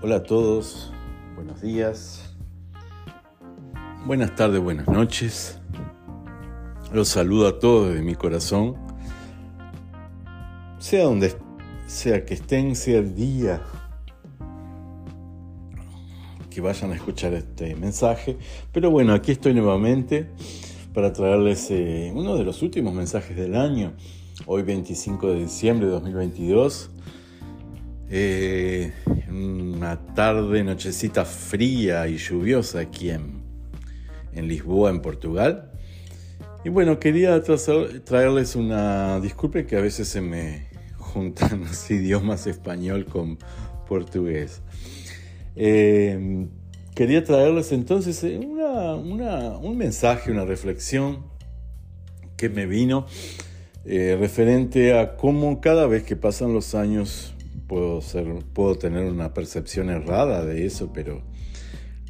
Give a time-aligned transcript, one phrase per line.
[0.00, 0.92] Hola a todos,
[1.34, 2.32] buenos días,
[4.06, 5.58] buenas tardes, buenas noches.
[6.92, 8.76] Los saludo a todos de mi corazón.
[10.78, 11.34] Sea donde
[11.88, 13.60] sea que estén, sea el día
[16.48, 18.38] que vayan a escuchar este mensaje.
[18.70, 20.30] Pero bueno, aquí estoy nuevamente
[20.94, 23.94] para traerles eh, uno de los últimos mensajes del año,
[24.46, 26.90] hoy 25 de diciembre de 2022.
[28.10, 28.92] Eh,
[29.30, 33.42] una tarde, nochecita fría y lluviosa aquí en,
[34.32, 35.72] en Lisboa, en Portugal.
[36.64, 43.04] Y bueno, quería traerles una disculpe que a veces se me juntan los idiomas español
[43.04, 43.38] con
[43.86, 44.62] portugués.
[45.56, 46.46] Eh,
[46.94, 51.24] quería traerles entonces un mensaje, una reflexión
[52.36, 53.06] que me vino
[53.84, 57.34] eh, referente a cómo cada vez que pasan los años
[57.68, 61.22] puedo, ser, puedo tener una percepción errada de eso, pero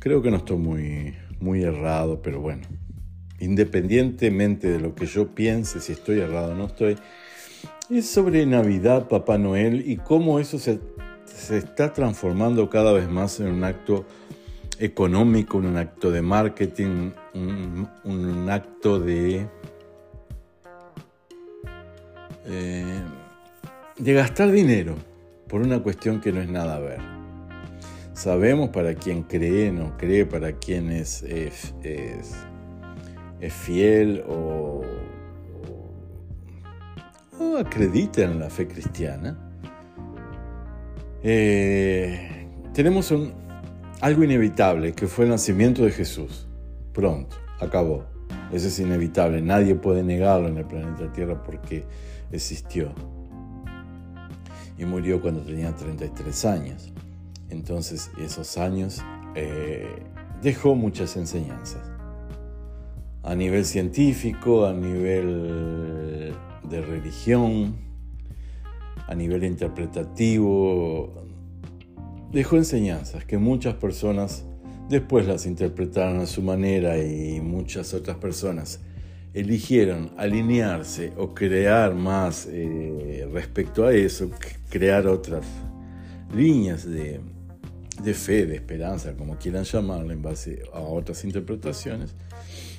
[0.01, 2.63] creo que no estoy muy, muy errado, pero bueno,
[3.41, 6.97] independientemente de lo que yo piense, si estoy errado o no estoy,
[7.91, 10.79] es sobre Navidad, Papá Noel y cómo eso se,
[11.25, 14.07] se está transformando cada vez más en un acto
[14.79, 19.47] económico, un acto de marketing, un, un acto de...
[22.51, 23.03] Eh,
[23.99, 24.95] de gastar dinero
[25.49, 27.01] por una cuestión que no es nada a ver.
[28.13, 31.75] Sabemos para quién cree, no cree, para quién es, es,
[33.53, 34.83] fiel o,
[37.39, 39.39] o, acredita en la fe cristiana.
[41.23, 43.15] Eh, tenemos
[44.01, 46.49] algo inevitable que fue el nacimiento de Jesús.
[46.93, 48.05] Pronto, acabó.
[48.53, 49.41] Eso es inevitable.
[49.43, 51.85] Nadie puede negarlo en el planeta Tierra porque
[52.33, 52.93] existió
[54.79, 56.93] y murió cuando tenía 33 años.
[57.51, 59.03] Entonces, esos años
[59.35, 60.03] eh,
[60.43, 61.83] dejó muchas enseñanzas.
[63.23, 66.35] A nivel científico, a nivel
[66.69, 67.77] de religión,
[69.07, 71.13] a nivel interpretativo,
[72.31, 74.45] dejó enseñanzas que muchas personas
[74.89, 78.81] después las interpretaron a su manera y muchas otras personas
[79.35, 84.31] eligieron alinearse o crear más eh, respecto a eso,
[84.69, 85.45] crear otras
[86.35, 87.21] líneas de,
[88.15, 92.15] fe, de esperanza, como quieran llamarlo, en base a otras interpretaciones.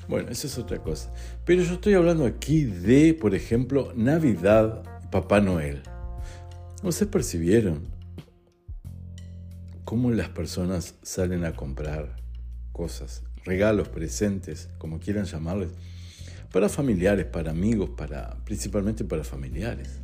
[0.07, 1.13] Bueno, eso es otra cosa.
[1.45, 5.81] Pero yo estoy hablando aquí de, por ejemplo, Navidad, Papá Noel.
[6.83, 7.87] ¿Ustedes percibieron
[9.83, 12.15] cómo las personas salen a comprar
[12.71, 15.69] cosas, regalos, presentes, como quieran llamarles?
[16.51, 19.99] para familiares, para amigos, para, principalmente para familiares.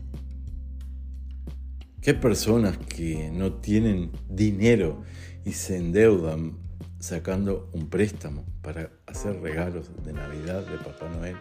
[2.05, 5.01] ¿Qué personas que no tienen dinero
[5.43, 6.55] y se endeudan
[6.99, 11.35] sacando un préstamo para hacer regalos de Navidad de Papá Noel?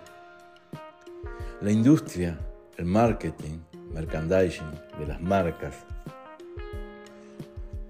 [1.60, 2.40] La industria,
[2.78, 3.58] el marketing,
[3.92, 5.74] merchandising de las marcas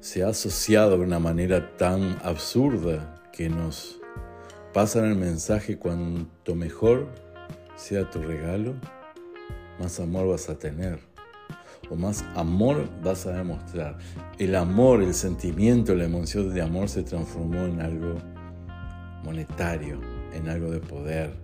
[0.00, 4.00] se ha asociado de una manera tan absurda que nos
[4.72, 7.06] pasan el mensaje cuanto mejor
[7.76, 8.74] sea tu regalo,
[9.78, 11.13] más amor vas a tener
[11.90, 13.98] o más amor vas a demostrar.
[14.38, 18.16] El amor, el sentimiento, la emoción de amor se transformó en algo
[19.24, 20.00] monetario,
[20.32, 21.34] en algo de poder.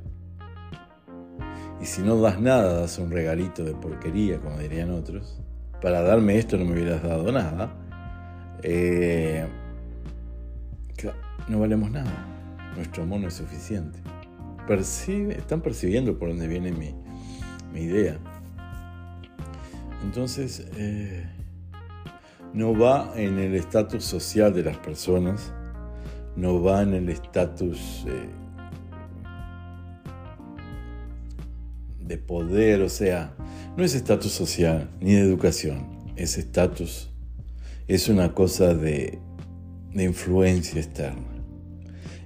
[1.80, 5.40] Y si no das nada, das un regalito de porquería, como dirían otros.
[5.80, 7.72] Para darme esto no me hubieras dado nada.
[8.62, 9.46] Eh,
[11.48, 12.30] no valemos nada
[12.76, 13.98] nuestro amor no es suficiente.
[14.66, 16.94] Percibe, están percibiendo por dónde viene mi,
[17.80, 18.18] idea.
[20.02, 21.26] Entonces, eh,
[22.52, 25.52] no va en el estatus social de las personas,
[26.36, 28.28] no va en el estatus eh,
[32.00, 33.34] de poder, o sea,
[33.76, 35.86] no es estatus social ni de educación,
[36.16, 37.10] es estatus,
[37.86, 39.18] es una cosa de
[39.94, 41.30] influencia externa.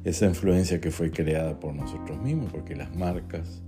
[0.05, 3.63] Esa influencia que fue creada por nosotros mismos, porque las marcas,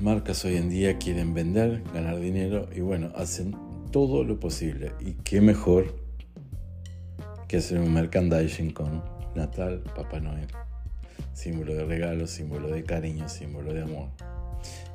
[0.00, 3.54] marcas hoy en día quieren vender, ganar dinero y bueno, hacen
[3.90, 4.92] todo lo posible.
[5.00, 5.94] Y qué mejor
[7.48, 9.02] que hacer un merchandising con
[9.34, 10.48] Natal, Papá Noel.
[11.34, 14.08] Símbolo de regalo, símbolo de cariño, símbolo de amor.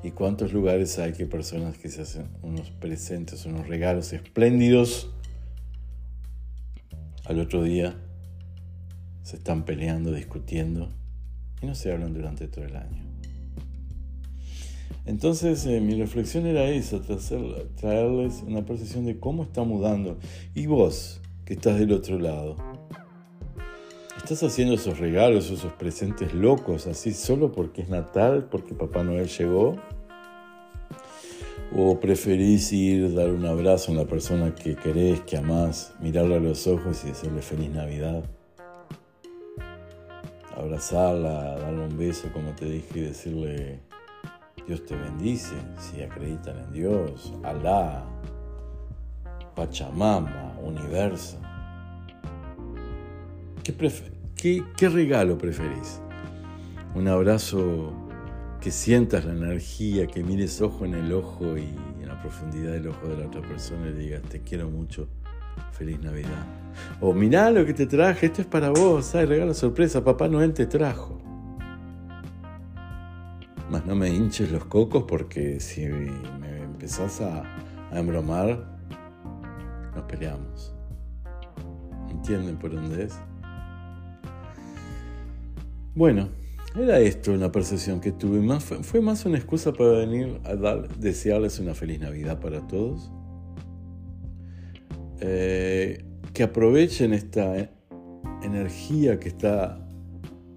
[0.03, 5.11] ¿Y cuántos lugares hay que personas que se hacen unos presentes, unos regalos espléndidos?
[7.25, 7.95] Al otro día
[9.23, 10.89] se están peleando, discutiendo
[11.61, 13.04] y no se hablan durante todo el año.
[15.05, 16.99] Entonces eh, mi reflexión era esa,
[17.75, 20.17] traerles una percepción de cómo está mudando.
[20.55, 22.55] Y vos, que estás del otro lado,
[24.17, 29.27] ¿estás haciendo esos regalos, esos presentes locos, así solo porque es Natal, porque Papá Noel
[29.27, 29.75] llegó?
[31.75, 36.39] ¿O preferís ir, dar un abrazo a la persona que querés, que amás, mirarla a
[36.39, 38.23] los ojos y decirle feliz Navidad?
[40.55, 43.79] Abrazarla, darle un beso, como te dije, y decirle
[44.67, 48.03] Dios te bendice si acreditan en Dios, Alá,
[49.55, 51.37] Pachamama, universo.
[53.63, 56.01] ¿Qué, regalo preferís?
[56.93, 57.93] Un abrazo
[58.59, 61.69] que sientas la energía, que mires ojo en el ojo y
[62.01, 65.07] en la profundidad del ojo de la otra persona y digas, te quiero mucho,
[65.71, 66.45] feliz Navidad.
[67.01, 69.29] O mirá lo que te traje, esto es para vos, ¿sabes?
[69.29, 71.24] Regalo sorpresa, Papá Noel te trajo.
[73.69, 77.43] Más no me hinches los cocos porque si me empezás a,
[77.91, 78.77] embromar,
[79.95, 80.75] nos peleamos.
[82.09, 83.13] ¿Entienden por dónde es?
[85.95, 86.29] Bueno,
[86.77, 88.39] era esto una percepción que tuve.
[88.39, 93.11] Más, fue, más una excusa para venir a dar, desearles una feliz Navidad para todos.
[95.21, 96.03] Eh,
[96.33, 97.71] que aprovechen esta
[98.43, 99.79] energía que está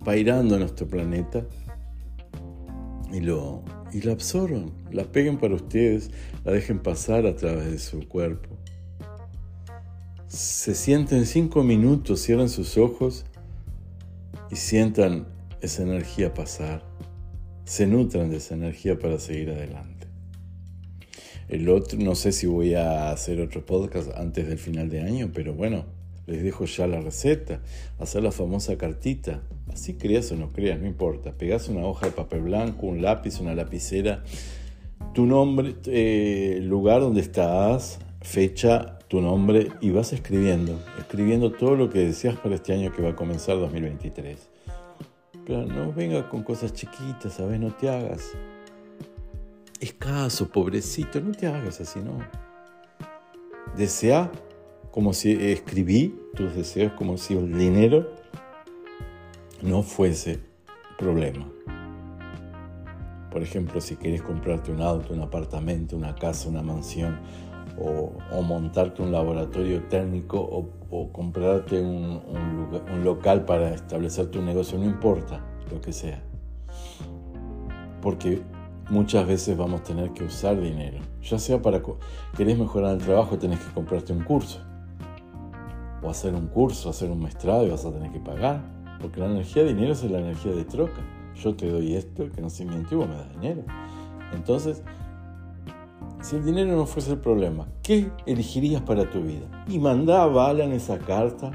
[0.04, 1.46] pairando nuestro planeta
[3.12, 3.62] y, lo,
[3.92, 6.10] y la absorban, la peguen para ustedes,
[6.44, 8.48] la dejen pasar a través de su cuerpo.
[10.26, 13.24] Se sienten cinco minutos, cierran sus ojos
[14.50, 15.26] y sientan
[15.60, 16.82] esa energía pasar.
[17.64, 20.06] Se nutran de esa energía para seguir adelante.
[21.48, 25.30] El otro, no sé si voy a hacer otro podcast antes del final de año,
[25.32, 25.86] pero bueno,
[26.28, 27.60] les dejo ya la receta.
[27.98, 29.42] Hacer la famosa cartita
[29.74, 31.32] si creas o no creas, no importa.
[31.32, 34.22] Pegas una hoja de papel blanco, un lápiz, una lapicera,
[35.14, 41.88] tu nombre, eh, lugar donde estás, fecha, tu nombre y vas escribiendo, escribiendo todo lo
[41.88, 44.48] que deseas para este año que va a comenzar 2023.
[45.46, 47.58] Pero no vengas con cosas chiquitas, ¿sabes?
[47.58, 48.32] No te hagas.
[49.80, 52.18] Escaso, pobrecito, no te hagas así, ¿no?
[53.76, 54.30] Desea
[54.90, 58.10] como si escribí tus deseos, como si el dinero
[59.62, 60.40] no fuese
[60.98, 61.48] problema.
[63.30, 67.20] Por ejemplo, si quieres comprarte un auto, un apartamento, una casa, una mansión,
[67.80, 70.40] o, montarte un laboratorio técnico,
[70.90, 72.20] o, comprarte un,
[73.04, 76.22] local para establecer tu negocio, no importa lo que sea.
[78.00, 78.42] Porque
[78.90, 80.98] muchas veces vamos a tener que usar dinero.
[81.22, 81.82] Ya sea para...
[82.36, 84.67] Querés mejorar el trabajo, tenés que comprarte un curso.
[86.02, 89.26] O hacer un curso, hacer un maestrado y vas a tener que pagar porque la
[89.26, 91.02] energía de dinero es la energía de troca.
[91.34, 93.62] Yo te doy esto, el conocimiento y vos me das dinero.
[94.32, 94.82] Entonces,
[96.20, 99.64] si el dinero no fuese el problema, ¿qué elegirías para tu vida?
[99.68, 101.52] Y mandá a Alan esa carta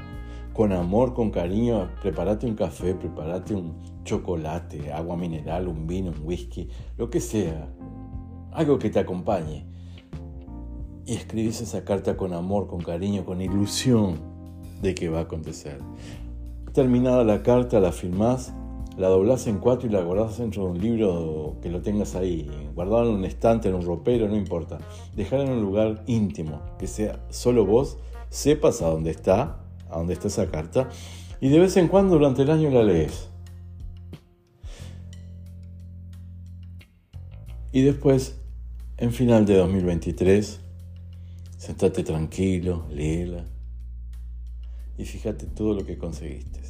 [0.54, 1.90] con amor, con cariño.
[2.00, 3.74] Prepárate un café, prepárate un
[4.04, 7.68] chocolate, agua mineral, un vino, un whisky, lo que sea.
[8.52, 9.66] Algo que te acompañe.
[11.06, 14.33] Y escribís esa carta con amor, con cariño, con ilusión
[14.84, 15.78] de que va a acontecer.
[16.72, 18.52] Terminada la carta, la firmás,
[18.96, 22.48] la doblás en cuatro y la guardás dentro de un libro que lo tengas ahí,
[22.74, 24.78] guardado en un estante, en un ropero, no importa.
[25.16, 27.96] Dejarla en un lugar íntimo, que sea solo vos
[28.28, 30.88] sepas a dónde está, a dónde está esa carta,
[31.40, 33.28] y de vez en cuando durante el año la lees.
[37.72, 38.40] Y después,
[38.98, 40.60] en final de 2023,
[41.56, 43.53] sentate tranquilo, léela
[44.96, 46.60] y fíjate todo lo que conseguiste.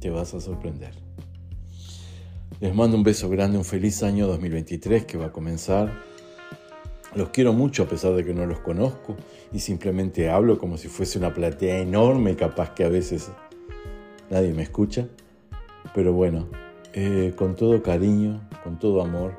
[0.00, 0.92] Te vas a sorprender.
[2.60, 5.92] Les mando un beso grande, un feliz año 2023 que va a comenzar.
[7.14, 9.16] Los quiero mucho a pesar de que no los conozco
[9.52, 13.30] y simplemente hablo como si fuese una platea enorme, capaz que a veces
[14.30, 15.08] nadie me escucha.
[15.94, 16.48] Pero bueno,
[16.92, 19.34] eh, con todo cariño, con todo amor,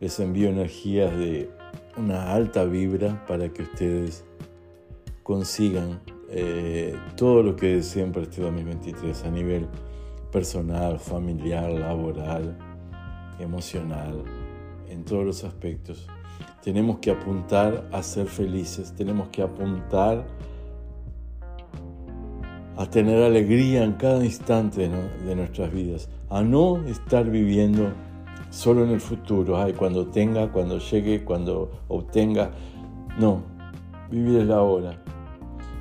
[0.00, 1.50] les envío energías de
[1.98, 4.24] una alta vibra para que ustedes
[5.22, 6.00] consigan
[6.30, 9.66] eh, todo lo que deseen para este 2023 a nivel
[10.30, 12.56] personal, familiar, laboral,
[13.38, 14.22] emocional,
[14.88, 16.06] en todos los aspectos.
[16.62, 20.26] Tenemos que apuntar a ser felices, tenemos que apuntar
[22.76, 27.92] a tener alegría en cada instante de nuestras vidas, a no estar viviendo
[28.50, 32.50] solo en el futuro, ay, cuando tenga, cuando llegue, cuando obtenga.
[33.18, 33.42] No,
[34.10, 35.02] vivir el ahora.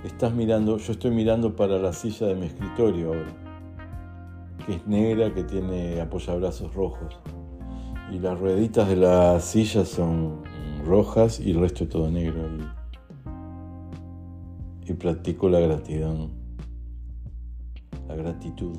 [0.03, 3.35] Estás mirando, yo estoy mirando para la silla de mi escritorio ahora.
[4.65, 7.19] que es negra, que tiene apoyabrazos rojos.
[8.11, 10.43] Y las rueditas de la silla son
[10.85, 12.41] rojas y el resto es todo negro.
[14.85, 16.29] Y, y practico la gratitud.
[18.07, 18.77] La gratitud.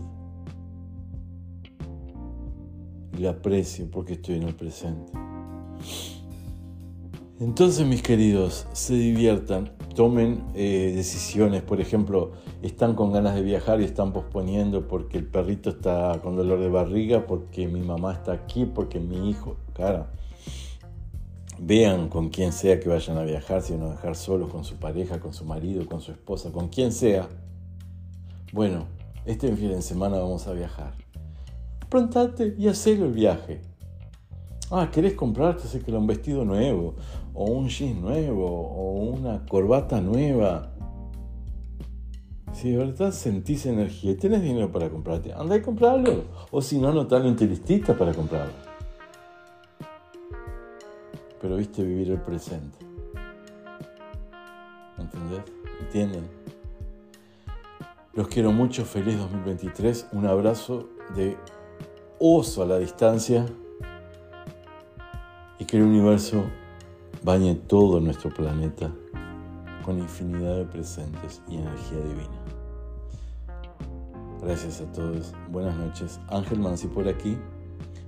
[3.17, 5.12] Y la aprecio porque estoy en el presente.
[7.41, 11.62] Entonces, mis queridos, se diviertan, tomen eh, decisiones.
[11.62, 16.35] Por ejemplo, están con ganas de viajar y están posponiendo porque el perrito está con
[16.35, 19.57] dolor de barriga, porque mi mamá está aquí, porque mi hijo.
[19.73, 20.11] Cara,
[21.61, 24.77] vean con quien sea que vayan a viajar, si van a viajar solos, con su
[24.77, 27.29] pareja, con su marido, con su esposa, con quien sea.
[28.53, 28.87] Bueno,
[29.25, 30.95] este fin de semana vamos a viajar.
[31.88, 33.61] Prontate y hacer el viaje.
[34.71, 36.95] Ah, ¿querés comprarte sé un vestido nuevo?
[37.40, 40.73] o un jean nuevo, o una corbata nueva.
[42.52, 46.25] Si de verdad sentís energía y tenés dinero para comprarte, anda y comprarlo.
[46.50, 47.45] O si no, anotalo en tu
[47.97, 48.54] para comprarlo.
[51.40, 52.78] Pero viste vivir el presente.
[54.99, 55.42] ¿Entendés?
[55.80, 56.26] ¿Entienden?
[58.14, 60.09] Los quiero mucho, feliz 2023.
[60.11, 61.37] Un abrazo de
[62.19, 63.47] oso a la distancia
[65.59, 66.45] y que el universo
[67.23, 68.91] bañe todo nuestro planeta
[69.85, 72.39] con infinidad de presentes y energía divina.
[74.43, 76.21] Gracias a todos, buenas noches.
[76.29, 77.37] Ángel Mansi por aquí.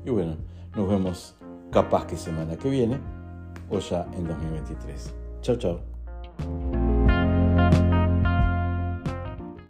[0.05, 0.37] Y bueno,
[0.77, 1.35] nos vemos
[1.71, 2.99] capaz que semana que viene
[3.69, 5.15] o ya en 2023.
[5.43, 6.90] Chao, chao.